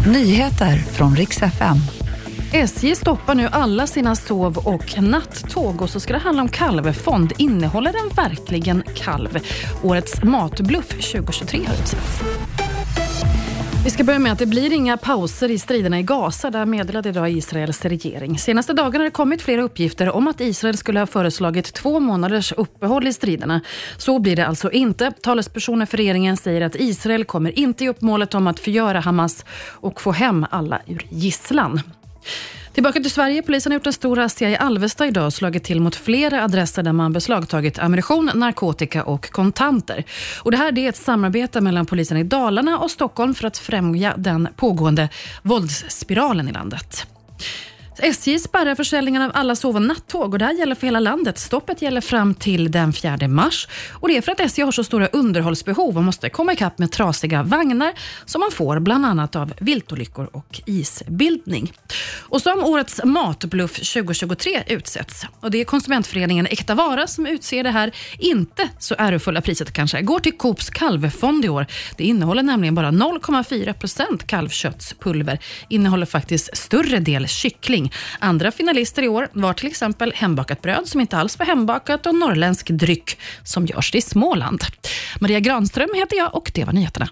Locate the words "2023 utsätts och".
63.74-65.50